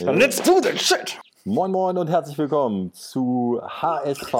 [0.00, 1.18] Let's do that shit!
[1.44, 4.32] Moin Moin und herzlich willkommen zu HSV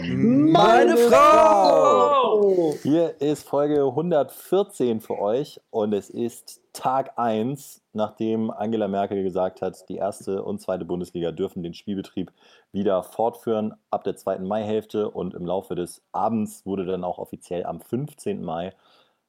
[0.00, 2.74] Meine Frau!
[2.82, 9.62] Hier ist Folge 114 für euch und es ist Tag 1, nachdem Angela Merkel gesagt
[9.62, 12.30] hat, die erste und zweite Bundesliga dürfen den Spielbetrieb
[12.72, 17.64] wieder fortführen ab der zweiten Maihälfte und im Laufe des Abends wurde dann auch offiziell
[17.64, 18.44] am 15.
[18.44, 18.74] Mai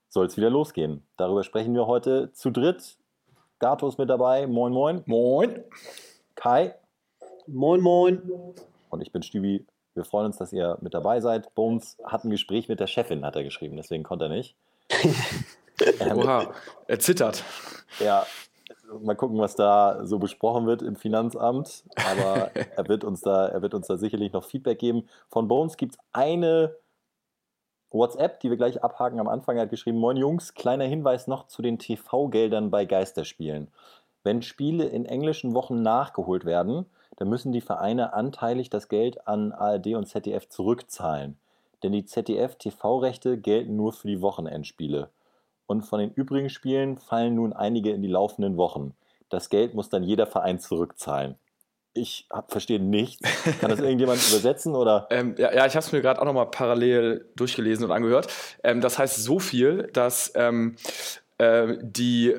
[0.10, 1.08] soll es wieder losgehen.
[1.16, 2.98] Darüber sprechen wir heute zu dritt.
[3.64, 4.46] Gato ist mit dabei.
[4.46, 5.04] Moin Moin.
[5.06, 5.64] Moin!
[6.36, 6.76] Kai
[7.48, 8.22] Moin, moin.
[8.90, 9.66] und ich bin Stübi.
[9.94, 11.56] Wir freuen uns, dass ihr mit dabei seid.
[11.56, 14.58] Bones hat ein Gespräch mit der Chefin, hat er geschrieben, deswegen konnte er nicht.
[16.00, 16.54] Ähm, Oha,
[16.88, 17.44] er zittert.
[18.00, 18.28] Ja,
[19.02, 21.84] mal gucken, was da so besprochen wird im Finanzamt.
[21.96, 25.10] Aber er wird uns da, er wird uns da sicherlich noch Feedback geben.
[25.30, 26.76] Von Bones gibt es eine
[27.94, 29.58] WhatsApp, die wir gleich abhaken am Anfang.
[29.60, 33.70] Hat geschrieben: Moin Jungs, kleiner Hinweis noch zu den TV-Geldern bei Geisterspielen.
[34.24, 36.86] Wenn Spiele in englischen Wochen nachgeholt werden,
[37.18, 41.38] dann müssen die Vereine anteilig das Geld an ARD und ZDF zurückzahlen.
[41.84, 45.10] Denn die ZDF-TV-Rechte gelten nur für die Wochenendspiele.
[45.68, 48.96] Und von den übrigen Spielen fallen nun einige in die laufenden Wochen.
[49.30, 51.36] Das Geld muss dann jeder Verein zurückzahlen.
[51.96, 53.22] Ich hab, verstehe nichts.
[53.62, 55.08] Kann das irgendjemand übersetzen oder?
[55.12, 58.28] Ähm, ja, ja, ich habe es mir gerade auch nochmal parallel durchgelesen und angehört.
[58.64, 60.76] Ähm, das heißt so viel, dass ähm,
[61.38, 62.36] äh, die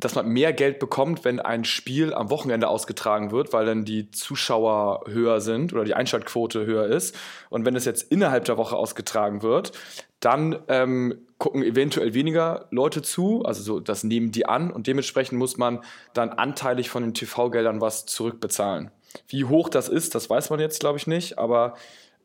[0.00, 4.10] dass man mehr Geld bekommt, wenn ein Spiel am Wochenende ausgetragen wird, weil dann die
[4.12, 7.16] Zuschauer höher sind oder die Einschaltquote höher ist.
[7.50, 9.72] Und wenn es jetzt innerhalb der Woche ausgetragen wird,
[10.20, 15.38] dann ähm, gucken eventuell weniger Leute zu, also so, das nehmen die an und dementsprechend
[15.38, 15.80] muss man
[16.14, 18.92] dann anteilig von den TV-Geldern was zurückbezahlen.
[19.28, 21.74] Wie hoch das ist, das weiß man jetzt, glaube ich, nicht, aber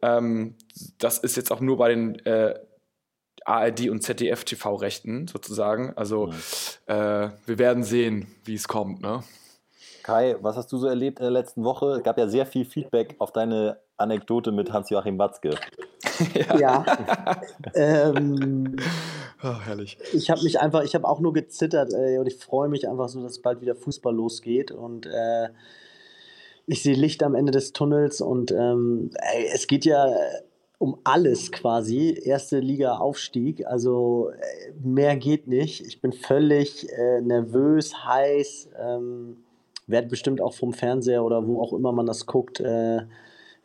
[0.02, 0.56] ähm,
[0.98, 2.56] das ist jetzt auch nur bei den äh,
[3.46, 5.94] ARD und ZDF-TV-Rechten sozusagen.
[5.96, 6.30] Also
[6.88, 9.02] äh, wir werden sehen, wie es kommt.
[9.02, 9.24] Ne?
[10.04, 11.92] Kai, was hast du so erlebt in der letzten Woche?
[11.92, 15.52] Es gab ja sehr viel Feedback auf deine Anekdote mit Hans-Joachim Watzke.
[16.60, 16.86] Ja.
[17.74, 18.76] ähm,
[19.44, 19.98] Oh, herrlich.
[20.14, 23.10] ich habe mich einfach, ich habe auch nur gezittert ey, und ich freue mich einfach
[23.10, 25.50] so, dass bald wieder Fußball losgeht und äh,
[26.66, 30.14] ich sehe Licht am Ende des Tunnels und ähm, ey, es geht ja
[30.78, 32.20] um alles quasi.
[32.24, 35.86] Erste Liga Aufstieg, also äh, mehr geht nicht.
[35.86, 39.44] Ich bin völlig äh, nervös, heiß, ähm,
[39.88, 43.02] werde bestimmt auch vom Fernseher oder wo auch immer man das guckt, äh,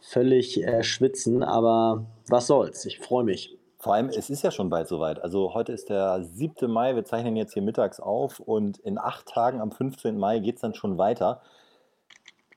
[0.01, 3.57] völlig äh, schwitzen, aber was soll's, ich freue mich.
[3.81, 5.23] Vor allem, es ist ja schon bald soweit.
[5.23, 6.69] Also heute ist der 7.
[6.71, 10.19] Mai, wir zeichnen jetzt hier mittags auf und in acht Tagen am 15.
[10.19, 11.41] Mai geht es dann schon weiter.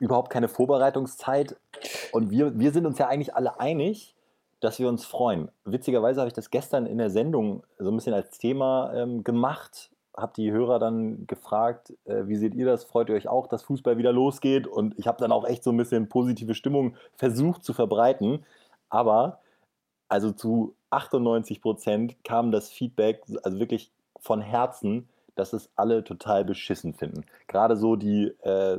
[0.01, 1.55] Überhaupt keine Vorbereitungszeit.
[2.11, 4.15] Und wir, wir sind uns ja eigentlich alle einig,
[4.59, 5.49] dass wir uns freuen.
[5.63, 9.91] Witzigerweise habe ich das gestern in der Sendung so ein bisschen als Thema ähm, gemacht,
[10.17, 12.83] habe die Hörer dann gefragt, äh, wie seht ihr das?
[12.83, 14.65] Freut ihr euch auch, dass Fußball wieder losgeht?
[14.65, 18.43] Und ich habe dann auch echt so ein bisschen positive Stimmung versucht zu verbreiten.
[18.89, 19.37] Aber
[20.09, 26.45] also zu 98 Prozent kam das Feedback, also wirklich von Herzen, dass es alle total
[26.45, 27.25] beschissen finden.
[27.47, 28.77] Gerade so die äh,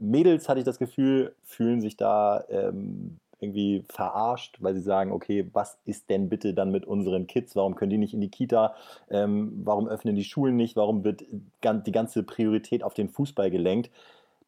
[0.00, 5.48] Mädels, hatte ich das Gefühl, fühlen sich da ähm, irgendwie verarscht, weil sie sagen, okay,
[5.52, 7.54] was ist denn bitte dann mit unseren Kids?
[7.54, 8.74] Warum können die nicht in die Kita?
[9.10, 10.76] Ähm, warum öffnen die Schulen nicht?
[10.76, 13.90] Warum wird die ganze Priorität auf den Fußball gelenkt?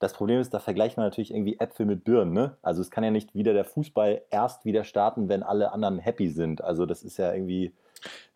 [0.00, 2.33] Das Problem ist, da vergleicht man natürlich irgendwie Äpfel mit Birnen.
[2.33, 2.56] Ne?
[2.62, 6.31] Also es kann ja nicht wieder der Fußball erst wieder starten, wenn alle anderen happy
[6.31, 6.65] sind.
[6.65, 7.75] Also das ist ja irgendwie,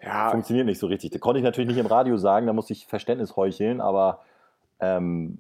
[0.00, 1.10] Ja, funktioniert nicht so richtig.
[1.10, 4.20] Das konnte ich natürlich nicht im Radio sagen, da musste ich Verständnis heucheln, aber
[4.78, 5.38] ähm,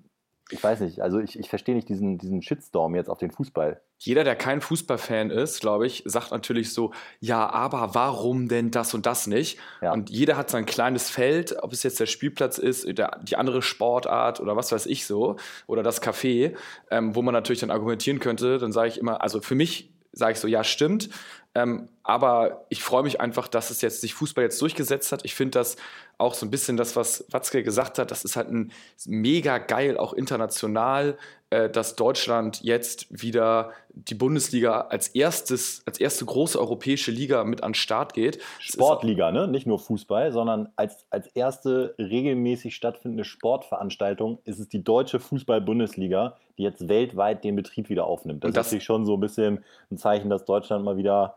[0.50, 3.80] ich weiß nicht, also ich, ich verstehe nicht diesen, diesen Shitstorm jetzt auf den Fußball.
[3.98, 8.92] jeder, der kein Fußballfan ist, glaube ich, sagt natürlich so, ja, aber warum denn das
[8.92, 9.58] und das nicht?
[9.80, 9.92] Ja.
[9.92, 13.62] Und jeder hat sein kleines Feld, ob es jetzt der Spielplatz ist, der, die andere
[13.62, 16.54] Sportart oder was weiß ich so, oder das Café,
[16.90, 20.32] ähm, wo man natürlich dann argumentieren könnte, dann sage ich immer, also für mich sage
[20.32, 21.08] ich so, ja, stimmt.
[21.56, 25.24] Ähm, aber ich freue mich einfach, dass es jetzt sich Fußball jetzt durchgesetzt hat.
[25.24, 25.76] Ich finde das
[26.18, 28.72] auch so ein bisschen das, was Watzke gesagt hat, das ist halt ein
[29.06, 31.16] mega geil, auch international,
[31.50, 37.62] äh, dass Deutschland jetzt wieder die Bundesliga als erstes, als erste große europäische Liga mit
[37.62, 38.40] an den Start geht.
[38.58, 39.46] Sportliga, ne?
[39.46, 46.36] nicht nur Fußball, sondern als, als erste regelmäßig stattfindende Sportveranstaltung ist es die deutsche Fußball-Bundesliga,
[46.58, 48.42] die jetzt weltweit den Betrieb wieder aufnimmt.
[48.44, 51.36] Das, das- ist natürlich schon so ein bisschen ein Zeichen, dass Deutschland mal wieder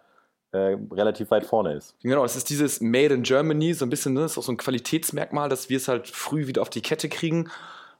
[0.51, 1.95] äh, relativ weit vorne ist.
[2.01, 4.51] Genau, es ist dieses Made in Germany, so ein bisschen, ne, das ist auch so
[4.51, 7.49] ein Qualitätsmerkmal, dass wir es halt früh wieder auf die Kette kriegen.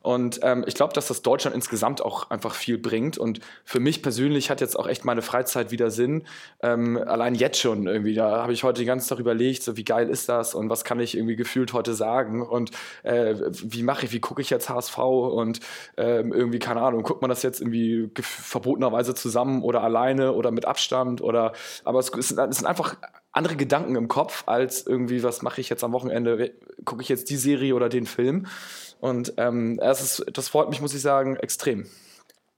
[0.08, 3.18] Und ähm, ich glaube, dass das Deutschland insgesamt auch einfach viel bringt.
[3.18, 6.24] Und für mich persönlich hat jetzt auch echt meine Freizeit wieder Sinn.
[6.62, 8.14] Ähm, allein jetzt schon irgendwie.
[8.14, 10.86] Da habe ich heute den ganzen Tag überlegt, so wie geil ist das und was
[10.86, 12.72] kann ich irgendwie gefühlt heute sagen und
[13.04, 15.60] äh, wie mache ich, wie gucke ich jetzt HSV und
[15.98, 20.64] äh, irgendwie, keine Ahnung, guckt man das jetzt irgendwie verbotenerweise zusammen oder alleine oder mit
[20.64, 21.52] Abstand oder
[21.84, 22.96] aber es, es sind einfach
[23.38, 26.54] andere Gedanken im Kopf als irgendwie, was mache ich jetzt am Wochenende,
[26.86, 28.48] gucke ich jetzt die Serie oder den Film.
[29.00, 31.88] Und ähm, das, ist, das freut mich, muss ich sagen, extrem.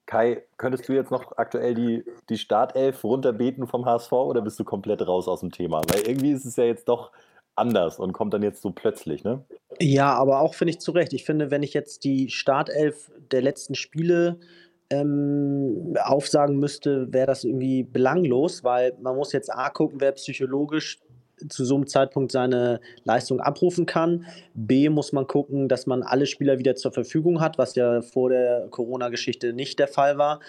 [0.05, 4.63] Kai, könntest du jetzt noch aktuell die, die Startelf runterbeten vom HSV oder bist du
[4.63, 5.81] komplett raus aus dem Thema?
[5.87, 7.11] Weil irgendwie ist es ja jetzt doch
[7.55, 9.43] anders und kommt dann jetzt so plötzlich, ne?
[9.79, 11.13] Ja, aber auch finde ich zu Recht.
[11.13, 14.39] Ich finde, wenn ich jetzt die Startelf der letzten Spiele
[14.89, 20.99] ähm, aufsagen müsste, wäre das irgendwie belanglos, weil man muss jetzt A gucken, wer psychologisch
[21.47, 24.25] zu so einem Zeitpunkt seine Leistung abrufen kann.
[24.53, 28.29] B muss man gucken, dass man alle Spieler wieder zur Verfügung hat, was ja vor
[28.29, 30.39] der Corona-Geschichte nicht der Fall war.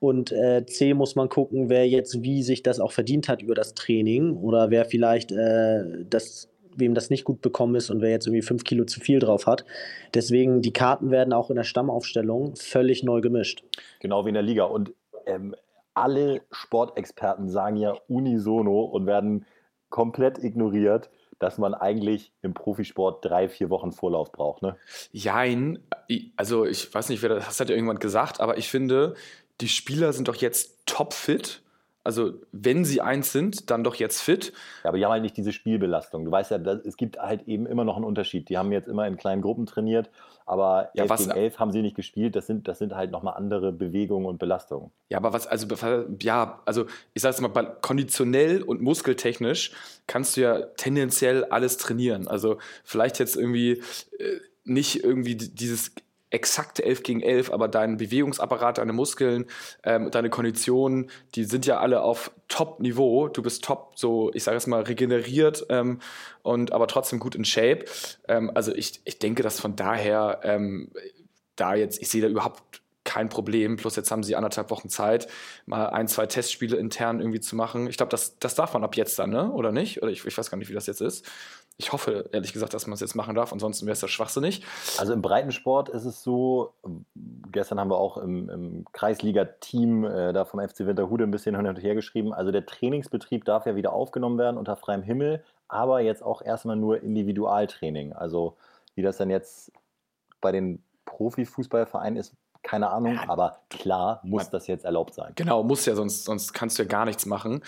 [0.00, 3.54] Und äh, C muss man gucken, wer jetzt wie sich das auch verdient hat über
[3.54, 6.48] das Training oder wer vielleicht äh, das
[6.78, 9.46] wem das nicht gut bekommen ist und wer jetzt irgendwie fünf Kilo zu viel drauf
[9.46, 9.64] hat.
[10.14, 13.64] Deswegen, die Karten werden auch in der Stammaufstellung völlig neu gemischt.
[14.00, 14.64] Genau wie in der Liga.
[14.64, 14.92] Und
[15.26, 15.54] ähm,
[15.94, 19.44] alle Sportexperten sagen ja unisono und werden
[19.90, 24.62] komplett ignoriert, dass man eigentlich im Profisport drei, vier Wochen Vorlauf braucht.
[24.62, 24.76] Ne?
[25.12, 25.78] Jein,
[26.36, 29.14] also ich weiß nicht, wer das, das hat ja irgendwann gesagt, aber ich finde,
[29.60, 31.62] die Spieler sind doch jetzt topfit
[32.08, 34.54] also wenn sie eins sind, dann doch jetzt fit.
[34.82, 36.24] Ja, aber die haben halt nicht diese Spielbelastung.
[36.24, 38.48] Du weißt ja, das, es gibt halt eben immer noch einen Unterschied.
[38.48, 40.08] Die haben jetzt immer in kleinen Gruppen trainiert,
[40.48, 42.34] aber ja, 11 was, gegen 11 haben sie nicht gespielt.
[42.34, 44.90] Das sind, das sind halt nochmal andere Bewegungen und Belastungen.
[45.10, 45.66] Ja, aber was, also,
[46.20, 49.72] ja, also ich sage es mal, konditionell und muskeltechnisch
[50.06, 52.28] kannst du ja tendenziell alles trainieren.
[52.28, 53.82] Also vielleicht jetzt irgendwie
[54.18, 55.92] äh, nicht irgendwie dieses
[56.30, 59.46] exakte 11 gegen 11, aber dein Bewegungsapparat, deine Muskeln,
[59.82, 63.28] ähm, deine Konditionen, die sind ja alle auf Top-Niveau.
[63.28, 66.00] Du bist top, so ich sage es mal, regeneriert ähm,
[66.42, 67.84] und aber trotzdem gut in Shape.
[68.28, 70.90] Ähm, also ich, ich denke, dass von daher ähm,
[71.56, 73.76] da jetzt, ich sehe da überhaupt kein Problem.
[73.76, 75.28] Plus jetzt haben sie anderthalb Wochen Zeit,
[75.64, 77.86] mal ein, zwei Testspiele intern irgendwie zu machen.
[77.88, 79.50] Ich glaube, das, das darf man ab jetzt dann, ne?
[79.50, 80.02] Oder nicht?
[80.02, 81.24] Oder ich, ich weiß gar nicht, wie das jetzt ist.
[81.80, 84.64] Ich hoffe, ehrlich gesagt, dass man es jetzt machen darf, ansonsten wäre es ja schwachsinnig.
[84.98, 86.74] Also im Breitensport ist es so,
[87.52, 91.68] gestern haben wir auch im, im Kreisliga-Team äh, da vom FC Winterhude ein bisschen hin
[91.68, 92.34] und her geschrieben.
[92.34, 96.74] Also der Trainingsbetrieb darf ja wieder aufgenommen werden unter freiem Himmel, aber jetzt auch erstmal
[96.74, 98.12] nur Individualtraining.
[98.12, 98.56] Also
[98.96, 99.70] wie das dann jetzt
[100.40, 105.32] bei den Profifußballvereinen ist, keine Ahnung, ja, aber klar muss das jetzt erlaubt sein.
[105.36, 107.62] Genau, muss ja, sonst, sonst kannst du ja gar nichts machen.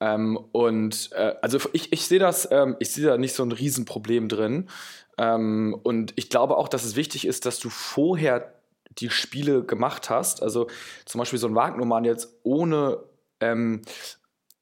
[0.00, 3.52] Ähm, und äh, also ich, ich sehe das, ähm, ich sehe da nicht so ein
[3.52, 4.68] Riesenproblem drin.
[5.18, 8.52] Ähm, und ich glaube auch, dass es wichtig ist, dass du vorher
[8.98, 10.42] die Spiele gemacht hast.
[10.42, 10.68] Also
[11.04, 12.98] zum Beispiel so ein Wagnumann jetzt ohne
[13.40, 13.82] ähm,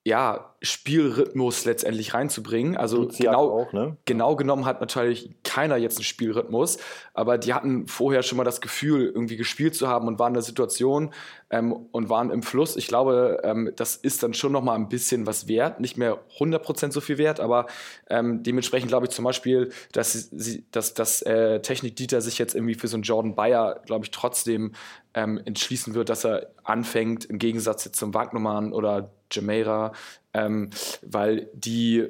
[0.05, 2.77] ja, Spielrhythmus letztendlich reinzubringen.
[2.77, 3.97] Also genau, auch, ne?
[4.05, 6.79] genau genommen hat natürlich keiner jetzt einen Spielrhythmus,
[7.15, 10.35] aber die hatten vorher schon mal das Gefühl, irgendwie gespielt zu haben und waren in
[10.35, 11.13] der Situation
[11.51, 12.77] ähm, und waren im Fluss.
[12.77, 16.19] Ich glaube, ähm, das ist dann schon noch mal ein bisschen was wert, nicht mehr
[16.39, 17.67] 100% so viel wert, aber
[18.09, 22.55] ähm, dementsprechend glaube ich zum Beispiel, dass, sie, dass, dass äh, Technik Dieter sich jetzt
[22.55, 24.73] irgendwie für so einen Jordan Bayer, glaube ich, trotzdem
[25.15, 29.93] ähm, entschließen wird, dass er anfängt, im Gegensatz jetzt zum Wagnumann oder Jameira,
[30.35, 30.71] ähm,
[31.03, 32.09] weil die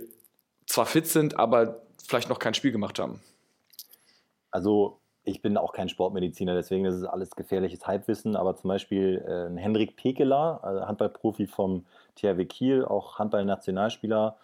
[0.66, 3.20] zwar fit sind, aber vielleicht noch kein Spiel gemacht haben.
[4.50, 9.24] Also ich bin auch kein Sportmediziner, deswegen ist es alles gefährliches Halbwissen, aber zum Beispiel
[9.26, 14.36] äh, ein Henrik Pekeler, also Handballprofi vom THW Kiel, auch Handballnationalspieler,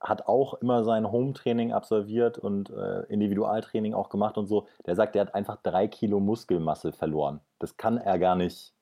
[0.00, 4.66] hat auch immer sein Home-Training absolviert und äh, Individualtraining auch gemacht und so.
[4.86, 7.40] Der sagt, der hat einfach drei Kilo Muskelmasse verloren.
[7.58, 8.72] Das kann er gar nicht,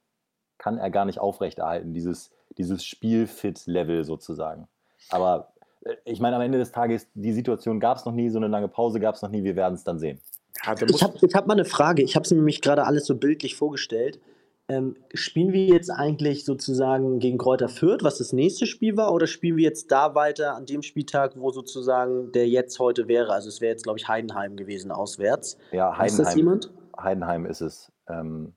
[0.59, 4.69] kann er gar nicht aufrechterhalten, dieses dieses Spielfit-Level sozusagen.
[5.11, 5.53] Aber
[5.85, 8.49] äh, ich meine, am Ende des Tages, die Situation gab es noch nie, so eine
[8.49, 10.21] lange Pause gab es noch nie, wir werden es dann sehen.
[10.65, 13.17] Ja, ich habe hab mal eine Frage, ich habe es mir nämlich gerade alles so
[13.17, 14.21] bildlich vorgestellt.
[14.67, 19.27] Ähm, spielen wir jetzt eigentlich sozusagen gegen Kräuter Fürth, was das nächste Spiel war, oder
[19.27, 23.31] spielen wir jetzt da weiter an dem Spieltag, wo sozusagen der jetzt heute wäre?
[23.33, 25.59] Also es wäre jetzt, glaube ich, Heidenheim gewesen auswärts.
[25.71, 26.07] Ja, Heidenheim.
[26.07, 26.71] Ist das jemand?
[26.99, 27.93] Heidenheim ist es.
[28.09, 28.55] Ähm,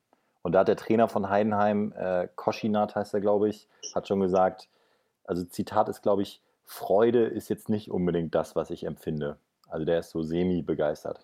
[0.47, 4.21] und da hat der Trainer von Heidenheim, äh, Koschinat heißt er, glaube ich, hat schon
[4.21, 4.69] gesagt,
[5.25, 9.35] also Zitat ist, glaube ich, Freude ist jetzt nicht unbedingt das, was ich empfinde.
[9.67, 11.19] Also der ist so semi-begeistert.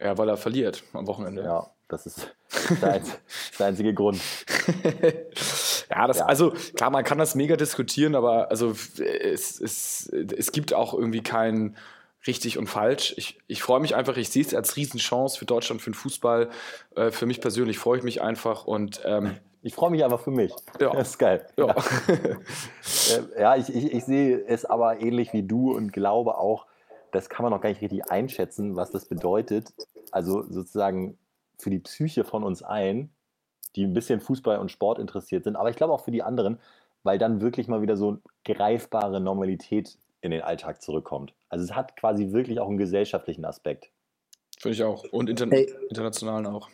[0.00, 1.44] Ja, weil er verliert am Wochenende.
[1.44, 2.34] Ja, das ist
[2.82, 3.20] der, einz
[3.60, 4.20] der einzige Grund.
[5.88, 10.50] ja, das, ja, also klar, man kann das mega diskutieren, aber also es, es, es
[10.50, 11.76] gibt auch irgendwie keinen
[12.26, 13.14] richtig und falsch.
[13.16, 16.50] Ich, ich freue mich einfach, ich sehe es als Riesenchance für Deutschland, für den Fußball.
[16.96, 20.30] Äh, für mich persönlich freue ich mich einfach und ähm, ich freue mich einfach für
[20.30, 20.52] mich.
[20.80, 20.92] Ja.
[20.92, 21.46] Das ist geil.
[21.56, 21.74] ja.
[23.10, 26.66] Äh, ja, ich, ich, ich sehe es aber ähnlich wie du und glaube auch,
[27.10, 29.72] das kann man noch gar nicht richtig einschätzen, was das bedeutet.
[30.12, 31.18] Also sozusagen
[31.58, 33.10] für die Psyche von uns allen,
[33.76, 36.58] die ein bisschen Fußball und Sport interessiert sind, aber ich glaube auch für die anderen,
[37.02, 41.34] weil dann wirklich mal wieder so greifbare Normalität in den Alltag zurückkommt.
[41.52, 43.90] Also es hat quasi wirklich auch einen gesellschaftlichen Aspekt.
[44.58, 45.04] Finde ich auch.
[45.12, 45.70] Und inter Ey.
[45.90, 46.70] internationalen auch.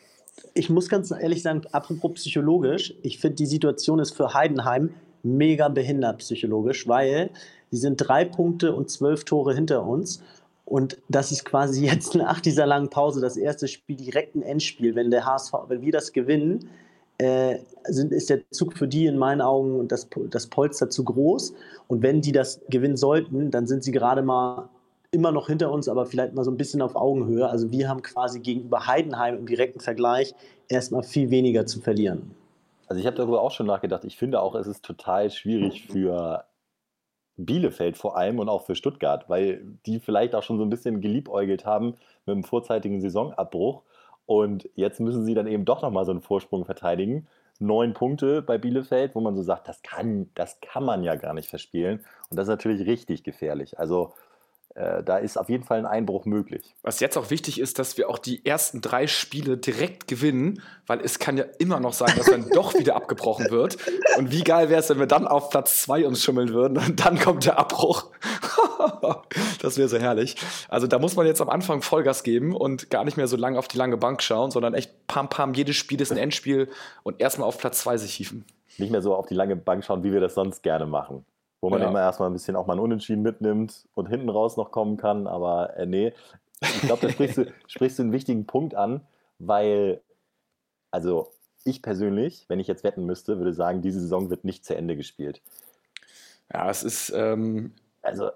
[0.55, 4.95] Ich muss ganz ehrlich sagen, apropos psychologisch, ich finde, die Situation ist für Heidenheim
[5.25, 7.31] mega behindert psychologisch, weil
[7.73, 10.23] die sind drei Punkte und zwölf Tore hinter uns.
[10.65, 14.95] Und das ist quasi jetzt nach dieser langen Pause das erste Spiel, direkt ein Endspiel.
[14.95, 16.71] Wenn der HSV, wenn wir das gewinnen,
[17.19, 21.55] äh, sind, ist der Zug für die in meinen Augen das, das Polster zu groß.
[21.87, 24.69] Und wenn die das gewinnen sollten, dann sind sie gerade mal
[25.11, 27.49] immer noch hinter uns, aber vielleicht mal so ein bisschen auf Augenhöhe.
[27.49, 30.35] Also wir haben quasi gegenüber Heidenheim im direkten Vergleich
[30.69, 32.31] erstmal viel weniger zu verlieren.
[32.87, 34.05] Also ich habe darüber auch schon nachgedacht.
[34.05, 36.45] Ich finde auch, es ist total schwierig für
[37.37, 41.01] Bielefeld vor allem und auch für Stuttgart, weil die vielleicht auch schon so ein bisschen
[41.01, 41.95] geliebäugelt haben
[42.27, 43.83] mit einem vorzeitigen Saisonabbruch.
[44.29, 47.27] Und jetzt müssen sie dann eben doch nochmal so einen Vorsprung verteidigen.
[47.61, 51.33] Neun Punkte bei Bielefeld, wo man so sagt, das kann, das kann man ja gar
[51.33, 52.05] nicht verspielen.
[52.29, 53.79] Und das ist natürlich richtig gefährlich.
[53.79, 54.13] Also
[54.79, 56.75] da ist auf jeden Fall ein Einbruch möglich.
[56.83, 61.01] Was jetzt auch wichtig ist, dass wir auch die ersten drei Spiele direkt gewinnen, weil
[61.01, 63.77] es kann ja immer noch sein, dass dann doch wieder abgebrochen wird.
[64.19, 67.05] Und wie geil wäre es, wenn wir dann auf Platz zwei uns schummeln würden und
[67.05, 68.11] dann kommt der Abbruch.
[69.61, 70.37] das wäre so herrlich.
[70.69, 73.59] Also da muss man jetzt am Anfang Vollgas geben und gar nicht mehr so lange
[73.59, 76.69] auf die lange Bank schauen, sondern echt pam pam, jedes Spiel ist ein Endspiel
[77.03, 78.45] und erstmal auf Platz zwei sich hieven.
[78.79, 81.25] Nicht mehr so auf die lange Bank schauen, wie wir das sonst gerne machen.
[81.61, 81.89] Wo man Ja.
[81.89, 85.27] immer erstmal ein bisschen auch mal ein Unentschieden mitnimmt und hinten raus noch kommen kann.
[85.27, 86.13] Aber äh, nee,
[86.61, 89.01] ich glaube, da sprichst du, sprichst du einen wichtigen Punkt an,
[89.39, 90.01] weil,
[90.91, 91.33] also
[91.65, 94.97] ich persönlich, wenn ich jetzt wetten müsste, würde sagen, diese Saison wird nicht zu Ende
[94.97, 95.43] gespielt.
[96.53, 97.73] Ja, es ist, ähm,
[98.03, 98.31] Also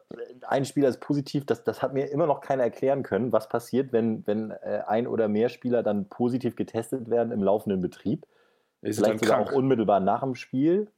[0.48, 3.92] ein Spieler ist positiv, das, das hat mir immer noch keiner erklären können, was passiert,
[3.92, 8.26] wenn, wenn äh, ein oder mehr Spieler dann positiv getestet werden im laufenden Betrieb.
[8.82, 9.50] dann Vielleicht sogar krank.
[9.50, 10.90] auch unmittelbar nach dem Spiel.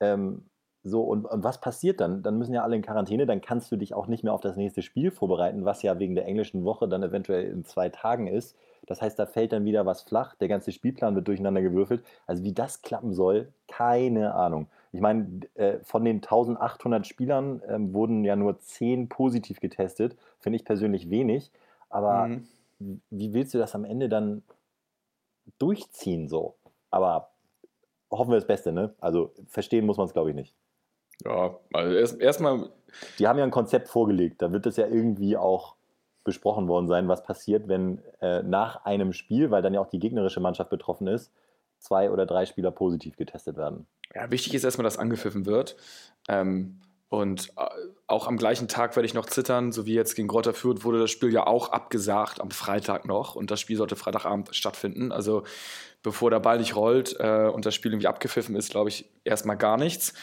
[0.00, 0.46] Ähm,
[0.88, 2.22] so, und, und was passiert dann?
[2.22, 4.56] Dann müssen ja alle in Quarantäne, dann kannst du dich auch nicht mehr auf das
[4.56, 8.56] nächste Spiel vorbereiten, was ja wegen der englischen Woche dann eventuell in zwei Tagen ist.
[8.86, 12.04] Das heißt, da fällt dann wieder was flach, der ganze Spielplan wird durcheinander gewürfelt.
[12.28, 14.68] Also wie das klappen soll, keine Ahnung.
[14.92, 20.16] Ich meine, äh, von den 1800 Spielern ähm, wurden ja nur 10 positiv getestet.
[20.38, 21.50] Finde ich persönlich wenig.
[21.90, 22.46] Aber Mhm.
[23.10, 24.42] wie willst du das am Ende dann
[25.58, 26.54] durchziehen so?
[26.90, 27.30] Aber
[28.10, 28.94] hoffen wir das Beste, ne?
[29.00, 30.54] Also verstehen muss man es, glaube ich, nicht.
[31.24, 32.70] Ja, also erst- erstmal
[33.18, 34.40] Die haben ja ein Konzept vorgelegt.
[34.40, 35.76] Da wird es ja irgendwie auch
[36.24, 39.98] besprochen worden sein, was passiert, wenn äh, nach einem Spiel, weil dann ja auch die
[39.98, 41.32] gegnerische Mannschaft betroffen ist,
[41.78, 43.86] zwei oder drei Spieler positiv getestet werden.
[44.14, 45.76] Ja, wichtig ist erstmal, dass angepfiffen wird.
[46.28, 47.66] Ähm, und äh,
[48.08, 50.98] auch am gleichen Tag werde ich noch zittern, so wie jetzt gegen Greuther Fürth wurde
[50.98, 55.12] das Spiel ja auch abgesagt am Freitag noch und das Spiel sollte Freitagabend stattfinden.
[55.12, 55.44] Also
[56.06, 59.56] bevor der Ball nicht rollt äh, und das Spiel irgendwie abgepfiffen ist, glaube ich erstmal
[59.56, 60.14] gar nichts.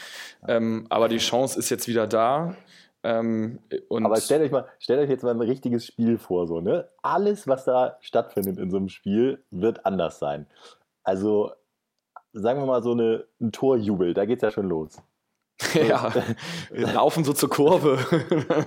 [0.48, 2.56] Ähm, aber die Chance ist jetzt wieder da.
[3.02, 3.58] Ähm,
[3.90, 6.88] und Aber stellt euch mal, stellt euch jetzt mal ein richtiges Spiel vor, so, ne?
[7.02, 10.46] Alles, was da stattfindet in so einem Spiel, wird anders sein.
[11.02, 11.52] Also,
[12.32, 15.02] sagen wir mal so eine, ein Torjubel, da geht's ja schon los.
[15.74, 16.10] ja,
[16.72, 17.96] laufen so zur Kurve.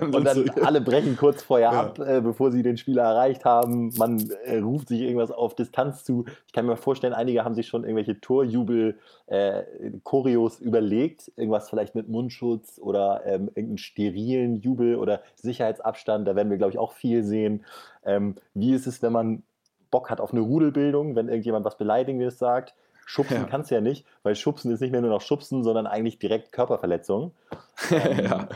[0.00, 1.80] Und dann alle brechen kurz vorher Ja.
[1.80, 3.92] ab, äh, bevor sie den Spieler erreicht haben.
[3.98, 6.24] Man äh, ruft sich irgendwas auf Distanz zu.
[6.46, 11.30] Ich kann mir vorstellen, einige haben sich schon irgendwelche Torjubel-Choreos überlegt.
[11.36, 16.26] Irgendwas vielleicht mit Mundschutz oder ähm, irgendeinen sterilen Jubel oder Sicherheitsabstand.
[16.26, 17.66] Da werden wir, glaube ich, auch viel sehen.
[18.04, 19.42] Ähm, wie ist es, wenn man
[19.90, 22.74] Bock hat auf eine Rudelbildung, wenn irgendjemand was Beleidigendes sagt?
[23.08, 23.44] Schubsen Ja.
[23.44, 26.52] kannst du ja nicht, weil Schubsen ist nicht mehr nur noch Schubsen, sondern eigentlich direkt
[26.52, 27.32] Körperverletzung.
[27.90, 28.48] ja.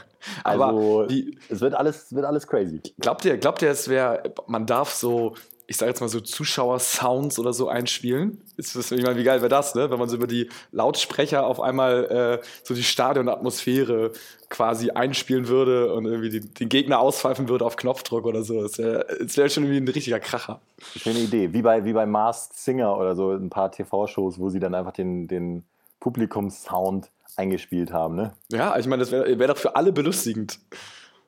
[0.45, 2.83] Aber Also, wie, es wird alles, es wird alles crazy.
[3.01, 5.35] Glaubt ihr, glaubt ihr, es wäre, man darf so,
[5.67, 8.41] ich sage jetzt mal so Zuschauer-Sounds oder so einspielen?
[8.57, 9.91] Ist das, ich meine, wie geil wäre das, ne?
[9.91, 14.13] Wenn man so über die Lautsprecher auf einmal äh, so die Stadionatmosphäre
[14.49, 18.63] quasi einspielen würde und irgendwie die, den Gegner auspfeifen würde auf Knopfdruck oder so.
[18.63, 20.61] Das wäre wär schon irgendwie ein richtiger Kracher.
[20.97, 21.53] Schöne Idee.
[21.53, 24.93] Wie bei, wie bei Masked Singer oder so ein paar TV-Shows, wo sie dann einfach
[24.93, 25.65] den, den
[26.01, 28.17] Publikumssound eingespielt haben.
[28.17, 28.33] Ne?
[28.51, 30.59] Ja, ich meine, das wäre wär doch für alle belustigend.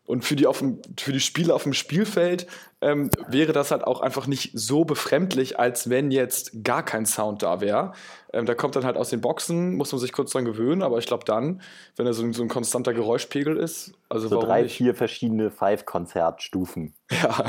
[0.06, 2.46] Und für die, auf dem, für die Spieler auf dem Spielfeld
[2.82, 7.42] ähm, wäre das halt auch einfach nicht so befremdlich, als wenn jetzt gar kein Sound
[7.42, 7.92] da wäre.
[8.34, 10.98] Ähm, da kommt dann halt aus den Boxen, muss man sich kurz dran gewöhnen, aber
[10.98, 11.62] ich glaube dann,
[11.96, 14.76] wenn da so, so, ein konstanter Geräuschpegel ist, also so drei, nicht?
[14.76, 16.92] vier verschiedene Five-Konzertstufen.
[17.10, 17.44] Ja.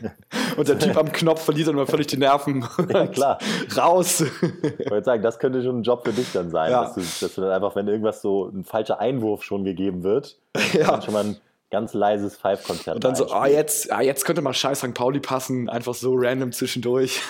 [0.56, 2.64] Und der Typ am Knopf verliert dann mal völlig die Nerven.
[2.88, 3.38] Ja, klar.
[3.76, 4.20] Raus.
[4.20, 6.84] Ich wollte sagen, das könnte schon ein Job für dich dann sein, ja.
[6.84, 10.38] dass, du, dass, du, dann einfach, wenn irgendwas so ein falscher Einwurf schon gegeben wird,
[10.72, 10.86] ja.
[10.86, 11.36] dann schon mal ein
[11.70, 12.96] ganz leises Five-Konzert.
[12.96, 14.94] Und dann so, ah, jetzt, ah, jetzt könnte mal Scheiß St.
[14.94, 17.22] Pauli passen, einfach so random zwischendurch.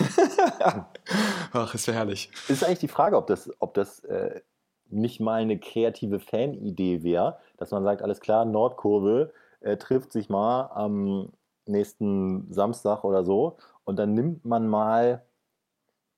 [1.52, 2.30] Ach, ist ja herrlich.
[2.48, 4.40] Ist eigentlich die Frage, ob das, ob das äh,
[4.90, 10.28] nicht mal eine kreative Fanidee wäre, dass man sagt, alles klar, Nordkurve äh, trifft sich
[10.28, 11.32] mal am
[11.66, 15.24] nächsten Samstag oder so und dann nimmt man mal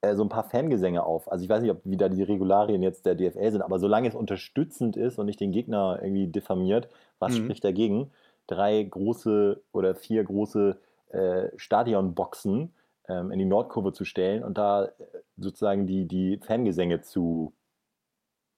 [0.00, 1.30] äh, so ein paar Fangesänge auf.
[1.30, 4.14] Also ich weiß nicht, ob wieder die Regularien jetzt der DFL sind, aber solange es
[4.14, 6.88] unterstützend ist und nicht den Gegner irgendwie diffamiert,
[7.18, 7.44] was mhm.
[7.44, 8.10] spricht dagegen?
[8.46, 10.78] Drei große oder vier große
[11.10, 12.72] äh, Stadionboxen
[13.08, 14.90] ähm, in die Nordkurve zu stellen und da äh,
[15.36, 17.52] sozusagen die, die Fangesänge zu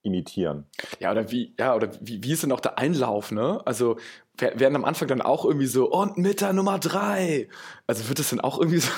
[0.02, 0.64] imitieren.
[0.98, 3.60] Ja, oder wie, ja, oder wie, wie ist denn auch der Einlauf, ne?
[3.64, 3.96] Also
[4.40, 7.48] werden am Anfang dann auch irgendwie so, und mit der Nummer drei.
[7.86, 8.90] Also wird das dann auch irgendwie so,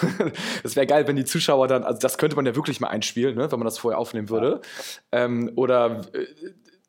[0.63, 3.37] das wäre geil, wenn die Zuschauer dann, also das könnte man ja wirklich mal einspielen,
[3.37, 4.61] ne, wenn man das vorher aufnehmen würde.
[5.13, 5.25] Ja.
[5.25, 6.27] Ähm, oder äh,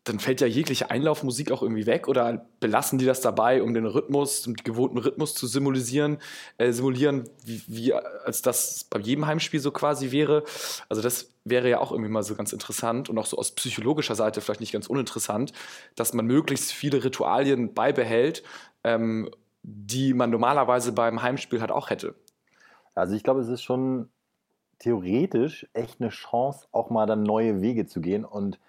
[0.04, 3.86] dann fällt ja jegliche Einlaufmusik auch irgendwie weg oder belassen die das dabei, um den
[3.86, 6.18] Rhythmus, um den gewohnten Rhythmus zu simulieren,
[6.58, 10.44] äh, simulieren, wie, wie als das bei jedem Heimspiel so quasi wäre.
[10.90, 14.16] Also das wäre ja auch irgendwie mal so ganz interessant und auch so aus psychologischer
[14.16, 15.54] Seite vielleicht nicht ganz uninteressant,
[15.96, 18.44] dass man möglichst viele Ritualien beibehält,
[18.84, 19.30] ähm,
[19.64, 22.16] die man normalerweise beim Heimspiel halt auch hätte.
[22.96, 24.10] Also ich glaube, es ist schon
[24.80, 28.60] theoretisch echt eine Chance, auch mal dann neue Wege zu gehen und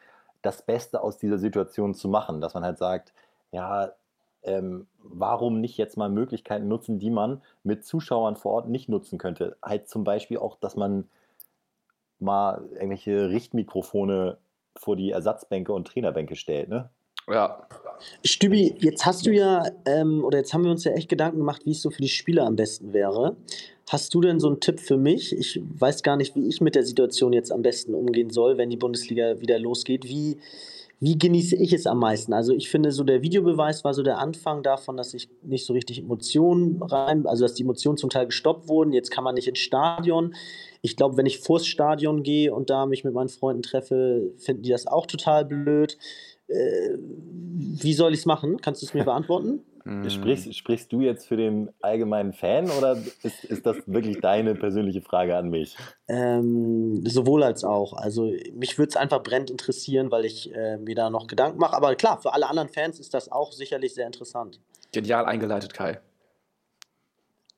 [0.43, 3.13] das Beste aus dieser Situation zu machen, dass man halt sagt,
[3.51, 3.93] ja,
[4.43, 9.19] ähm, warum nicht jetzt mal Möglichkeiten nutzen, die man mit Zuschauern vor Ort nicht nutzen
[9.19, 9.57] könnte?
[9.63, 11.09] Halt zum Beispiel auch, dass man
[12.25, 14.39] mal irgendwelche Richtmikrofone
[14.77, 16.91] vor die Ersatzbänke und Trainerbänke stellt, ne?
[17.29, 17.67] Ja.
[18.25, 21.65] Stübi, jetzt hast du ja, ähm, oder jetzt haben wir uns ja echt Gedanken gemacht,
[21.65, 23.37] wie es so für die Spieler am besten wäre.
[23.89, 25.33] Hast du denn so einen Tipp für mich?
[25.33, 28.69] Ich weiß gar nicht, wie ich mit der Situation jetzt am besten umgehen soll, wenn
[28.69, 30.05] die Bundesliga wieder losgeht.
[30.05, 30.39] Wie,
[31.05, 32.33] wie genieße ich es am meisten?
[32.33, 35.75] Also ich finde, so der Videobeweis war so der Anfang davon, dass ich nicht so
[35.75, 38.95] richtig Emotionen rein, also dass die Emotionen zum Teil gestoppt wurden.
[38.95, 40.35] Jetzt kann man nicht ins Stadion.
[40.81, 44.63] Ich glaube, wenn ich vors Stadion gehe und da mich mit meinen Freunden treffe, finden
[44.63, 45.99] die das auch total blöd.
[46.49, 48.59] Äh, wie soll ich es machen?
[48.63, 49.61] Kannst du es mir beantworten?
[49.85, 50.09] Mm.
[50.09, 55.03] Sprichst, sprichst du jetzt für den allgemeinen Fan oder ist, ist das wirklich deine persönliche
[55.03, 55.77] Frage an mich?
[56.09, 57.93] Ähm, sowohl als auch.
[57.93, 61.77] Also mich würde es einfach brennend interessieren, weil ich äh, mir da noch Gedanken mache.
[61.77, 64.59] Aber klar, für alle anderen Fans ist das auch sicherlich sehr interessant.
[64.93, 66.01] Genial eingeleitet, Kai.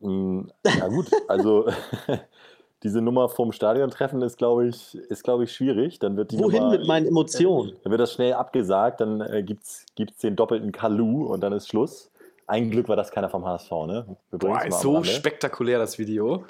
[0.01, 1.69] Mm, ja gut, also
[2.83, 6.01] diese Nummer vom Stadiontreffen ist, glaube ich, ist, glaube ich, schwierig.
[6.01, 7.77] Dann wird die Wohin Nummer, mit meinen Emotionen?
[7.85, 9.87] Dann wird das schnell abgesagt, dann äh, gibt es
[10.23, 12.11] den doppelten Kalu und dann ist Schluss.
[12.47, 14.17] Ein Glück war das keiner vom HSV, ne?
[14.31, 16.45] Boah, ist so spektakulär, das Video.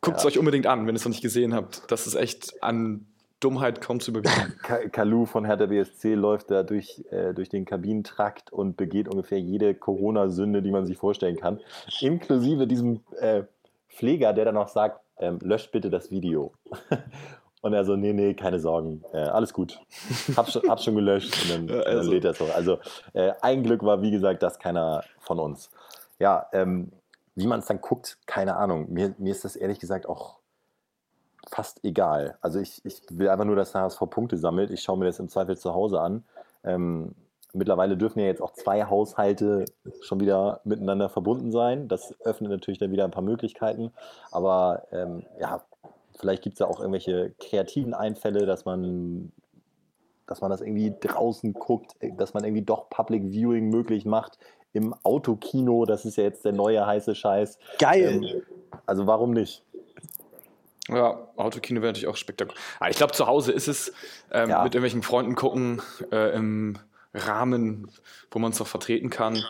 [0.00, 0.28] Guckt es ja.
[0.28, 1.90] euch unbedingt an, wenn ihr es noch nicht gesehen habt.
[1.90, 3.06] Das ist echt an
[3.40, 4.54] Dummheit kaum zu überbieten.
[4.92, 9.74] Kalu von Hertha BSC läuft da durch, äh, durch den Kabinentrakt und begeht ungefähr jede
[9.74, 11.60] Corona-Sünde, die man sich vorstellen kann.
[12.00, 13.42] Inklusive diesem äh,
[13.88, 16.52] Pfleger, der dann noch sagt, ähm, löscht bitte das Video.
[17.60, 19.80] Und er so, nee, nee, keine Sorgen, äh, alles gut.
[20.36, 21.98] Hab schon, hab schon gelöscht und dann, also.
[21.98, 22.54] dann lädt er es noch.
[22.54, 22.78] Also
[23.14, 25.70] äh, ein Glück war, wie gesagt, das keiner von uns.
[26.18, 26.92] Ja, ähm,
[27.34, 28.92] wie man es dann guckt, keine Ahnung.
[28.92, 30.38] Mir, mir ist das ehrlich gesagt auch
[31.48, 32.38] fast egal.
[32.40, 34.70] Also ich, ich will einfach nur, dass der HSV Punkte sammelt.
[34.70, 36.24] Ich schaue mir das im Zweifel zu Hause an.
[36.62, 37.14] Ähm,
[37.52, 39.64] mittlerweile dürfen ja jetzt auch zwei Haushalte
[40.00, 41.88] schon wieder miteinander verbunden sein.
[41.88, 43.92] Das öffnet natürlich dann wieder ein paar Möglichkeiten.
[44.30, 45.62] Aber ähm, ja,
[46.18, 49.32] Vielleicht gibt es ja auch irgendwelche kreativen Einfälle, dass man,
[50.26, 54.38] dass man das irgendwie draußen guckt, dass man irgendwie doch Public Viewing möglich macht
[54.74, 55.86] im Autokino.
[55.86, 57.58] Das ist ja jetzt der neue heiße Scheiß.
[57.78, 58.22] Geil.
[58.22, 58.42] Ähm,
[58.86, 59.64] also warum nicht?
[60.88, 62.60] Ja, Autokino wäre natürlich auch spektakulär.
[62.76, 63.92] Aber ah, ich glaube, zu Hause ist es
[64.30, 64.62] ähm, ja.
[64.62, 65.80] mit irgendwelchen Freunden gucken
[66.12, 66.78] äh, im
[67.14, 67.90] Rahmen,
[68.30, 69.42] wo man es noch vertreten kann.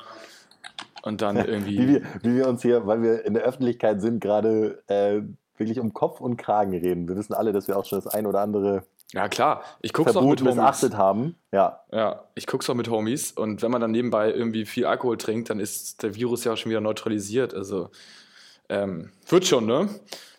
[1.02, 1.78] Und dann irgendwie.
[1.78, 5.22] wie, wir, wie wir uns hier, weil wir in der Öffentlichkeit sind, gerade äh,
[5.56, 7.08] wirklich um Kopf und Kragen reden.
[7.08, 9.62] Wir wissen alle, dass wir auch schon das ein oder andere ja, klar.
[9.80, 10.96] Ich guck's auch mit Homies.
[10.96, 11.36] haben.
[11.52, 11.84] Ja.
[11.92, 13.32] Ja, ich guck's auch mit Homies.
[13.32, 16.56] Und wenn man dann nebenbei irgendwie viel Alkohol trinkt, dann ist der Virus ja auch
[16.56, 17.54] schon wieder neutralisiert.
[17.54, 17.90] Also,
[18.68, 19.88] ähm, wird schon, ne?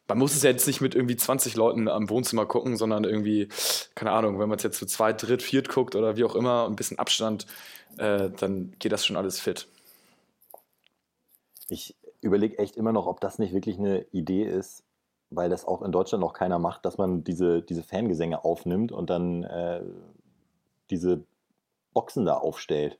[0.08, 3.48] Man muss es ja jetzt nicht mit irgendwie 20 Leuten am Wohnzimmer gucken, sondern irgendwie,
[3.96, 6.68] keine Ahnung, wenn man es jetzt zu zweit, dritt, viert guckt oder wie auch immer,
[6.68, 7.48] ein bisschen Abstand,
[7.98, 9.68] äh, dann geht das schon alles fit.
[11.70, 14.84] Ich überlege echt immer noch, ob das nicht wirklich eine Idee ist,
[15.36, 19.10] weil das auch in Deutschland noch keiner macht, dass man diese, diese Fangesänge aufnimmt und
[19.10, 19.82] dann äh,
[20.90, 21.24] diese
[21.94, 23.00] Boxen da aufstellt.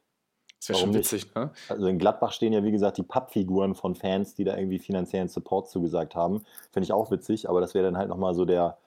[0.60, 1.52] Das wäre schon witzig, ne?
[1.70, 5.28] Also in Gladbach stehen ja, wie gesagt, die Pappfiguren von Fans, die da irgendwie finanziellen
[5.28, 6.44] Support zugesagt haben.
[6.72, 8.78] Finde ich auch witzig, aber das wäre dann halt nochmal so der,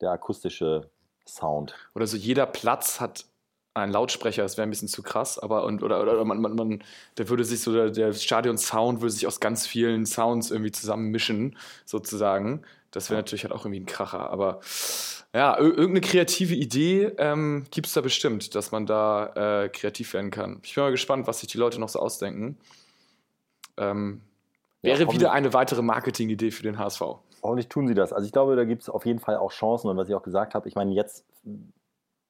[0.00, 0.90] der akustische
[1.26, 1.74] Sound.
[1.94, 3.24] Oder so jeder Platz hat
[3.74, 6.84] einen Lautsprecher, das wäre ein bisschen zu krass, aber und, oder, oder man, man, man,
[7.18, 11.56] der würde sich so, der, der Stadion-Sound würde sich aus ganz vielen Sounds irgendwie zusammenmischen,
[11.84, 12.62] sozusagen.
[12.94, 14.30] Das wäre natürlich halt auch irgendwie ein Kracher.
[14.30, 14.60] Aber
[15.34, 20.30] ja, irgendeine kreative Idee ähm, gibt es da bestimmt, dass man da äh, kreativ werden
[20.30, 20.60] kann.
[20.62, 22.56] Ich bin mal gespannt, was sich die Leute noch so ausdenken.
[23.76, 24.20] Ähm,
[24.82, 27.00] wäre ja, wieder eine weitere Marketing-Idee für den HSV.
[27.42, 28.12] Hoffentlich tun sie das.
[28.12, 29.88] Also ich glaube, da gibt es auf jeden Fall auch Chancen.
[29.88, 31.24] Und was ich auch gesagt habe, ich meine, jetzt,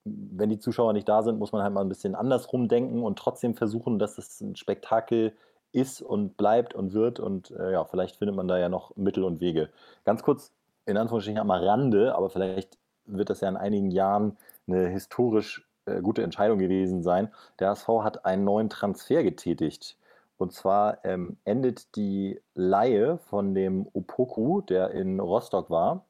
[0.04, 3.18] wenn die Zuschauer nicht da sind, muss man halt mal ein bisschen andersrum denken und
[3.18, 5.34] trotzdem versuchen, dass es ein Spektakel
[5.74, 7.20] ist und bleibt und wird.
[7.20, 9.70] Und äh, ja, vielleicht findet man da ja noch Mittel und Wege.
[10.04, 10.52] Ganz kurz,
[10.86, 16.00] in Anführungsstrichen am Rande, aber vielleicht wird das ja in einigen Jahren eine historisch äh,
[16.00, 17.32] gute Entscheidung gewesen sein.
[17.58, 19.96] Der HSV hat einen neuen Transfer getätigt.
[20.36, 26.04] Und zwar ähm, endet die Laie von dem Opoku, der in Rostock war.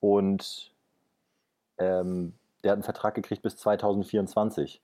[0.00, 0.72] Und
[1.78, 4.82] ähm, der hat einen Vertrag gekriegt bis 2024.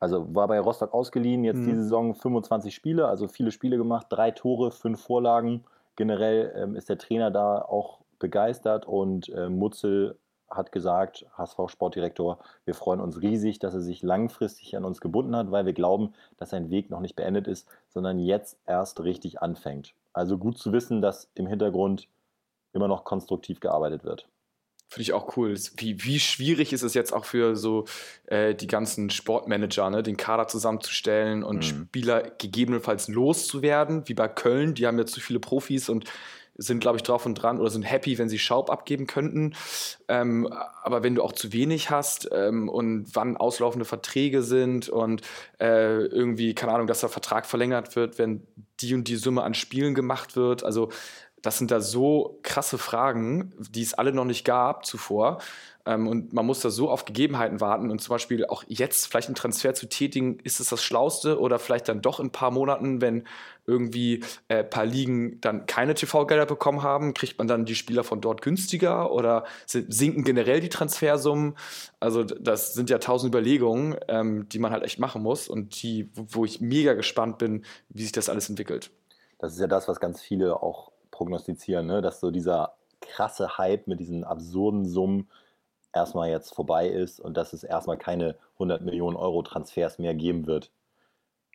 [0.00, 1.66] Also war bei Rostock ausgeliehen, jetzt mhm.
[1.66, 5.64] diese Saison 25 Spiele, also viele Spiele gemacht, drei Tore, fünf Vorlagen.
[5.96, 10.16] Generell ähm, ist der Trainer da auch begeistert und äh, Mutzel
[10.50, 15.50] hat gesagt, HSV-Sportdirektor, wir freuen uns riesig, dass er sich langfristig an uns gebunden hat,
[15.50, 19.94] weil wir glauben, dass sein Weg noch nicht beendet ist, sondern jetzt erst richtig anfängt.
[20.12, 22.08] Also gut zu wissen, dass im Hintergrund
[22.72, 24.28] immer noch konstruktiv gearbeitet wird.
[24.88, 25.54] Finde ich auch cool.
[25.76, 27.84] Wie, wie schwierig ist es jetzt auch für so
[28.26, 31.62] äh, die ganzen Sportmanager, ne, den Kader zusammenzustellen und mhm.
[31.62, 34.74] Spieler gegebenenfalls loszuwerden, wie bei Köln.
[34.74, 36.04] Die haben ja zu viele Profis und
[36.58, 39.54] sind, glaube ich, drauf und dran oder sind happy, wenn sie Schaub abgeben könnten.
[40.08, 40.48] Ähm,
[40.82, 45.22] aber wenn du auch zu wenig hast ähm, und wann auslaufende Verträge sind und
[45.60, 48.42] äh, irgendwie, keine Ahnung, dass der Vertrag verlängert wird, wenn
[48.80, 50.64] die und die Summe an Spielen gemacht wird.
[50.64, 50.90] Also
[51.42, 55.38] das sind da so krasse Fragen, die es alle noch nicht gab zuvor.
[55.88, 59.28] Ähm, und man muss da so auf Gegebenheiten warten und zum Beispiel auch jetzt vielleicht
[59.28, 62.50] einen Transfer zu tätigen, ist es das Schlauste oder vielleicht dann doch in ein paar
[62.50, 63.24] Monaten, wenn
[63.66, 68.04] irgendwie ein äh, paar Ligen dann keine TV-Gelder bekommen haben, kriegt man dann die Spieler
[68.04, 71.54] von dort günstiger oder sinken generell die Transfersummen?
[72.00, 76.10] Also das sind ja tausend Überlegungen, ähm, die man halt echt machen muss und die,
[76.14, 78.90] wo ich mega gespannt bin, wie sich das alles entwickelt.
[79.38, 82.00] Das ist ja das, was ganz viele auch prognostizieren, ne?
[82.00, 85.28] dass so dieser krasse Hype mit diesen absurden Summen
[85.92, 90.46] erstmal jetzt vorbei ist und dass es erstmal keine 100 Millionen Euro Transfers mehr geben
[90.46, 90.70] wird.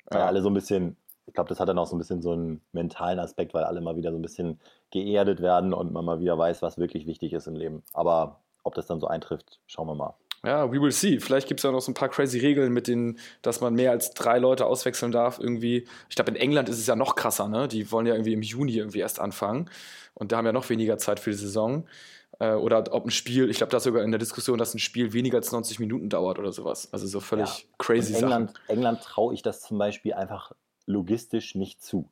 [0.10, 0.28] Weil ja.
[0.28, 0.98] alle so ein bisschen,
[1.28, 3.80] ich glaube, das hat dann auch so ein bisschen so einen mentalen Aspekt, weil alle
[3.80, 4.60] mal wieder so ein bisschen
[4.92, 7.84] geerdet werden und man mal wieder weiß, was wirklich wichtig ist im Leben.
[7.94, 10.14] Aber ob das dann so eintrifft, schauen wir mal.
[10.46, 11.20] Ja, we will see.
[11.20, 13.92] Vielleicht gibt es ja noch so ein paar crazy Regeln, mit denen, dass man mehr
[13.92, 15.40] als drei Leute auswechseln darf.
[15.40, 15.88] Irgendwie.
[16.10, 17.70] Ich glaube, in England ist es ja noch krasser, ne?
[17.70, 19.70] Die wollen ja irgendwie im Juni irgendwie erst anfangen.
[20.14, 21.88] Und da haben ja noch weniger Zeit für die Saison.
[22.40, 24.80] Äh, oder ob ein Spiel, ich glaube, da ist sogar in der Diskussion, dass ein
[24.80, 26.92] Spiel weniger als 90 Minuten dauert oder sowas.
[26.92, 27.66] Also so völlig ja.
[27.78, 28.70] crazy in England, Sachen.
[28.70, 30.52] England traue ich das zum Beispiel einfach
[30.86, 32.10] logistisch nicht zu.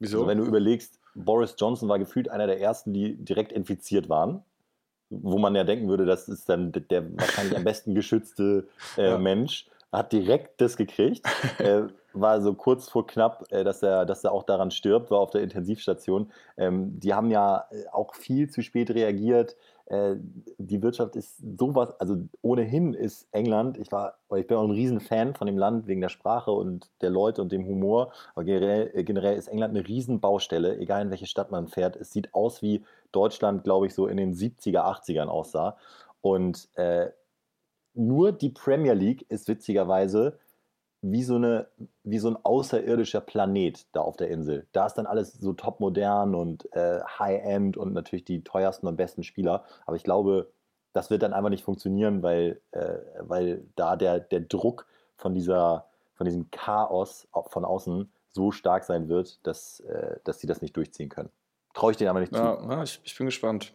[0.00, 0.18] Wieso?
[0.18, 4.42] Also wenn du überlegst, Boris Johnson war gefühlt einer der ersten, die direkt infiziert waren
[5.10, 9.18] wo man ja denken würde, das ist dann der wahrscheinlich am besten geschützte äh, ja.
[9.18, 11.26] Mensch, hat direkt das gekriegt,
[11.58, 15.20] äh, war so kurz vor knapp, äh, dass, er, dass er auch daran stirbt, war
[15.20, 16.30] auf der Intensivstation.
[16.56, 19.56] Ähm, die haben ja äh, auch viel zu spät reagiert.
[19.86, 20.16] Äh,
[20.58, 25.34] die Wirtschaft ist sowas, also ohnehin ist England, ich war, ich bin auch ein Riesenfan
[25.34, 29.04] von dem Land wegen der Sprache und der Leute und dem Humor, aber generell, äh,
[29.04, 31.94] generell ist England eine Riesenbaustelle, egal in welche Stadt man fährt.
[31.96, 35.76] Es sieht aus wie Deutschland, glaube ich, so in den 70er, 80ern aussah.
[36.20, 37.10] Und äh,
[37.94, 40.38] nur die Premier League ist witzigerweise
[41.02, 41.68] wie so, eine,
[42.02, 44.66] wie so ein außerirdischer Planet da auf der Insel.
[44.72, 48.96] Da ist dann alles so top modern und äh, High-End und natürlich die teuersten und
[48.96, 49.64] besten Spieler.
[49.86, 50.50] Aber ich glaube,
[50.92, 55.86] das wird dann einfach nicht funktionieren, weil, äh, weil da der, der Druck von, dieser,
[56.14, 60.76] von diesem Chaos von außen so stark sein wird, dass, äh, dass sie das nicht
[60.76, 61.30] durchziehen können.
[61.74, 62.40] Traue ich denen aber nicht zu.
[62.40, 63.74] Ja, ich, ich bin gespannt.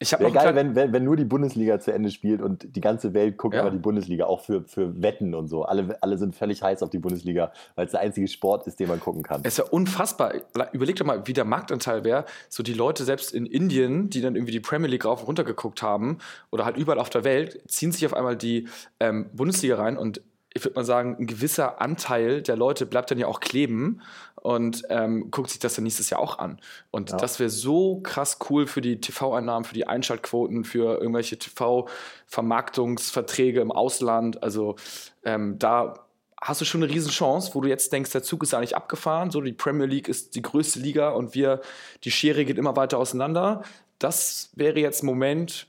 [0.00, 3.36] Wäre geil, wenn, wenn, wenn, nur die Bundesliga zu Ende spielt und die ganze Welt
[3.36, 3.60] guckt ja.
[3.60, 5.64] aber die Bundesliga, auch für, für Wetten und so.
[5.64, 8.88] Alle, alle sind völlig heiß auf die Bundesliga, weil es der einzige Sport ist, den
[8.88, 9.42] man gucken kann.
[9.44, 10.32] Es ist ja unfassbar.
[10.72, 12.24] Überleg doch mal, wie der Marktanteil wäre.
[12.48, 15.44] So die Leute selbst in Indien, die dann irgendwie die Premier League rauf und runter
[15.44, 16.18] geguckt haben
[16.50, 18.68] oder halt überall auf der Welt, ziehen sich auf einmal die
[19.00, 23.18] ähm, Bundesliga rein und ich würde mal sagen, ein gewisser Anteil der Leute bleibt dann
[23.18, 24.02] ja auch kleben
[24.34, 26.60] und ähm, guckt sich das dann nächstes Jahr auch an.
[26.90, 27.16] Und Ja.
[27.18, 33.70] das wäre so krass cool für die TV-Einnahmen, für die Einschaltquoten, für irgendwelche TV-Vermarktungsverträge im
[33.70, 34.42] Ausland.
[34.42, 34.76] Also
[35.24, 36.06] ähm, da
[36.40, 39.30] hast du schon eine Riesenchance, wo du jetzt denkst, der Zug ist eigentlich abgefahren.
[39.30, 41.60] So, die Premier League ist die größte Liga und wir,
[42.04, 43.62] die Schere geht immer weiter auseinander.
[43.98, 45.66] Das wäre jetzt ein Moment,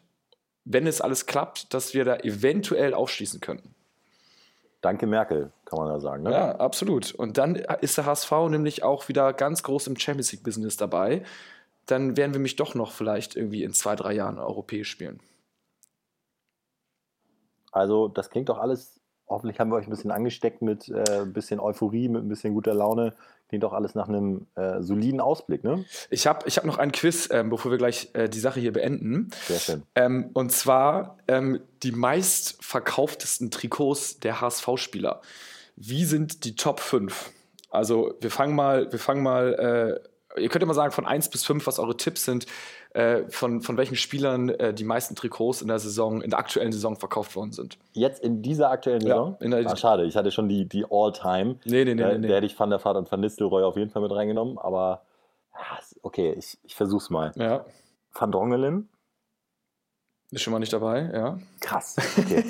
[0.63, 3.75] wenn es alles klappt, dass wir da eventuell aufschließen könnten.
[4.81, 6.23] Danke Merkel, kann man da sagen.
[6.23, 6.31] Ne?
[6.31, 7.13] Ja, absolut.
[7.13, 11.23] Und dann ist der HSV nämlich auch wieder ganz groß im Champions League-Business dabei.
[11.85, 15.19] Dann werden wir mich doch noch vielleicht irgendwie in zwei, drei Jahren europäisch spielen.
[17.71, 19.00] Also das klingt doch alles,
[19.31, 22.53] hoffentlich haben wir euch ein bisschen angesteckt mit äh, ein bisschen Euphorie, mit ein bisschen
[22.53, 23.13] guter Laune.
[23.49, 25.83] Klingt doch alles nach einem äh, soliden Ausblick, ne?
[26.09, 28.71] Ich habe ich hab noch ein Quiz, ähm, bevor wir gleich äh, die Sache hier
[28.71, 29.29] beenden.
[29.47, 29.83] Sehr schön.
[29.95, 35.21] Ähm, und zwar ähm, die meistverkauftesten Trikots der HSV-Spieler.
[35.75, 37.31] Wie sind die Top 5?
[37.69, 39.99] Also wir fangen mal, wir fangen mal,
[40.37, 42.45] äh, ihr könnt ja mal sagen von 1 bis 5, was eure Tipps sind,
[42.93, 46.71] äh, von, von welchen Spielern äh, die meisten Trikots in der Saison, in der aktuellen
[46.71, 47.77] Saison verkauft worden sind.
[47.93, 49.37] Jetzt in dieser aktuellen Ja, Saison?
[49.39, 51.55] in der- ah, schade, ich hatte schon die, die All-Time.
[51.65, 52.33] Nee, nee, nee, da, nee, nee.
[52.33, 55.03] Hätte ich Van der Vaart und Van Nistelrooy auf jeden Fall mit reingenommen, aber
[56.01, 57.31] okay, ich, ich versuch's mal.
[57.35, 57.65] Ja,
[58.13, 58.89] Van Drongelen?
[60.33, 61.39] ist schon mal nicht dabei, ja.
[61.59, 62.43] Krass, okay.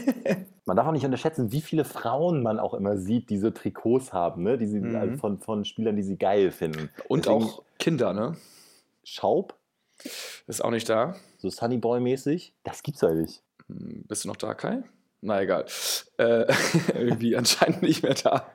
[0.65, 4.13] man darf auch nicht unterschätzen, wie viele Frauen man auch immer sieht, die so Trikots
[4.13, 4.57] haben, ne?
[4.59, 4.95] die sie, Mhm.
[4.95, 6.89] also von, von Spielern, die sie geil finden.
[7.07, 8.35] Und Deswegen auch Kinder, ne?
[9.03, 9.55] Schaub,
[10.47, 11.15] Ist auch nicht da.
[11.37, 13.41] so Sunny Boy-mäßig, das gibt's ja nicht.
[13.67, 14.83] Hm, Bist du noch da, Kai?
[15.21, 15.65] Na egal.
[16.17, 16.45] Äh,
[16.95, 18.47] irgendwie anscheinend nicht mehr da.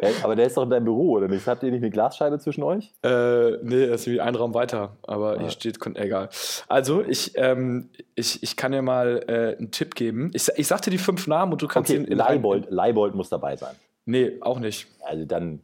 [0.00, 1.46] Ja, aber der ist doch in deinem Büro, oder nicht?
[1.46, 2.94] Habt ihr nicht eine Glasscheibe zwischen euch?
[3.02, 5.40] Äh, nee, er ist irgendwie ein Raum weiter, aber Ah.
[5.40, 6.28] hier steht, egal.
[6.68, 10.30] Also, ich, ähm, ich, ich kann dir mal äh, einen Tipp geben.
[10.34, 13.14] Ich, ich sag dir die fünf Namen und du kannst Okay, ihn in Leibold, Leibold
[13.14, 13.74] muss dabei sein.
[14.04, 14.86] Nee, auch nicht.
[15.04, 15.60] Also dann.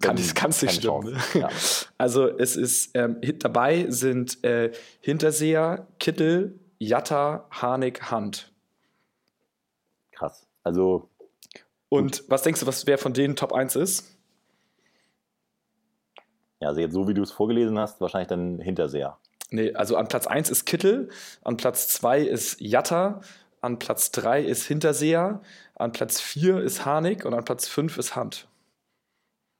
[0.00, 1.16] Kann, dann kann's nicht stimmen.
[1.34, 1.48] Ja.
[1.98, 8.52] Also, es ist ähm, dabei sind äh, Hinterseher, Kittel, Jatta, Harnik, Hand.
[10.12, 10.46] Krass.
[10.62, 11.08] Also,
[11.88, 14.14] Und was denkst du, was wer von denen Top 1 ist?
[16.64, 19.18] ja, also jetzt so wie du es vorgelesen hast, wahrscheinlich dann Hinterseher.
[19.50, 21.10] Nee, also an Platz 1 ist Kittel,
[21.42, 23.20] an Platz 2 ist Jatta,
[23.60, 25.42] an Platz 3 ist Hinterseher,
[25.74, 28.48] an Platz 4 ist Harnik und an Platz 5 ist Hand.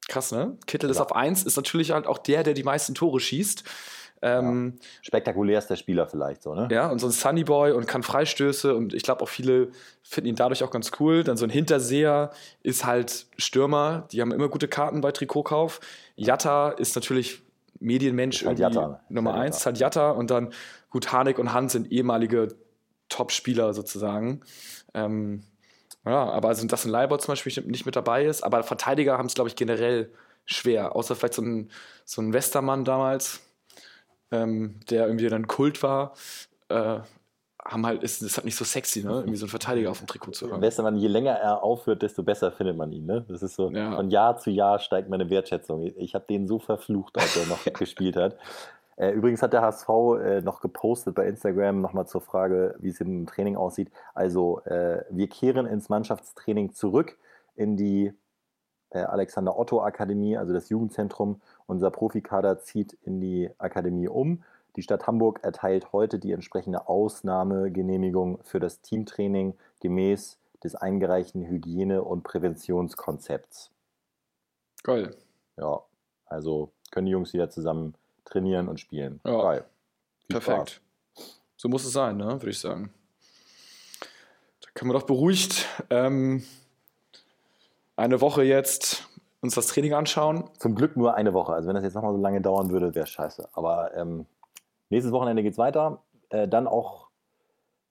[0.09, 0.57] Krass, ne?
[0.67, 1.05] Kittel ist Ja.
[1.05, 3.64] auf 1, ist natürlich halt auch der, der die meisten Tore schießt.
[4.23, 6.69] Ähm, Spektakulärster Spieler vielleicht so, ne?
[6.71, 6.88] ja.
[6.90, 9.69] und so ein Sunny Boy und kann Freistöße und ich glaube auch viele
[10.03, 11.25] finden ihn dadurch auch ganz cool.
[11.25, 12.31] Dann so ein Hinterseher
[12.62, 15.81] ist halt Stürmer, die haben immer gute Karten bei Trikotkauf.
[16.17, 17.43] Jatta ist natürlich
[17.81, 19.01] Medienmensch Ist halt irgendwie Jatta.
[19.03, 19.59] Ist Nummer halt eins, Jatta.
[19.59, 20.53] ist halt Jatta und dann
[20.88, 22.49] gut Harnik und Hans sind ehemalige
[23.11, 24.40] Top-Spieler sozusagen.
[24.95, 25.43] Ähm,
[26.07, 29.27] ja, aber also, dass ein Leibold zum Beispiel nicht mit dabei ist, aber Verteidiger haben
[29.27, 30.12] es, glaube ich, generell
[30.45, 30.95] schwer.
[30.95, 31.71] Außer vielleicht so ein,
[32.05, 33.40] so ein Westermann damals,
[34.31, 36.14] ähm, der irgendwie dann Kult war.
[36.69, 37.01] Äh,
[37.67, 39.12] haben halt, ist, ist halt nicht so sexy, ne?
[39.21, 40.61] Irgendwie so einen Verteidiger auf dem Trikot zu haben.
[40.61, 43.07] Westermann, je länger er aufhört, desto besser findet man ihn.
[43.07, 43.25] Ne?
[43.27, 43.97] Das ist so, Ja.
[43.97, 45.83] von Jahr zu Jahr steigt meine Wertschätzung.
[45.97, 48.37] Ich habe den so verflucht, als er noch gespielt hat.
[48.96, 53.00] Äh, übrigens hat der HSV äh, noch gepostet bei Instagram nochmal zur Frage, wie es
[53.00, 53.90] im Training aussieht.
[54.14, 57.16] Also, äh, wir kehren ins Mannschaftstraining zurück
[57.54, 58.12] in die
[58.90, 61.40] Alexander Otto Akademie, also das Jugendzentrum.
[61.66, 64.44] Unser Profikader zieht in die Akademie um.
[64.76, 72.04] Die Stadt Hamburg erteilt heute die entsprechende Ausnahmegenehmigung für das Teamtraining gemäß des eingereichten Hygiene-
[72.04, 73.72] und Präventionskonzepts.
[74.85, 75.16] Geil.
[75.57, 75.83] Ja,
[76.26, 77.94] also können die Jungs wieder zusammen
[78.35, 79.20] trainieren und spielen.
[79.25, 79.53] Ja.
[79.53, 79.64] Viel
[80.29, 80.81] Perfekt.
[81.57, 82.27] So muss es sein, ne?
[82.27, 82.92] würde ich sagen.
[84.61, 86.44] Da können wir doch beruhigt ähm,
[87.97, 89.09] eine Woche jetzt
[89.40, 90.51] uns das Training anschauen.
[90.59, 91.53] Zum Glück nur eine Woche.
[91.53, 93.49] Also wenn das jetzt nochmal so lange dauern würde, wäre scheiße.
[93.53, 94.27] Aber ähm,
[94.90, 96.03] nächstes Wochenende geht's weiter.
[96.31, 97.09] Äh, dann auch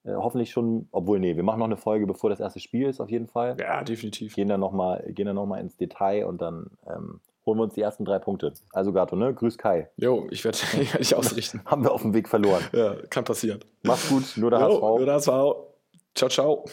[0.03, 2.99] äh, hoffentlich schon, obwohl, nee, wir machen noch eine Folge, bevor das erste Spiel ist,
[2.99, 3.55] auf jeden Fall.
[3.59, 4.35] Ja, definitiv.
[4.35, 8.05] Gehen dann nochmal noch mal ins Detail und dann ähm, holen wir uns die ersten
[8.05, 8.53] drei Punkte.
[8.71, 9.33] Also Gato, ne?
[9.33, 9.89] Grüß Kai.
[9.97, 11.61] Jo, ich werde werd dich ausrichten.
[11.65, 12.63] Haben wir auf dem Weg verloren.
[12.71, 13.59] Ja, kann passieren.
[13.83, 14.81] Mach's gut, nur der Jo, HSV.
[14.81, 15.55] nur das war.
[16.15, 16.65] Ciao, ciao.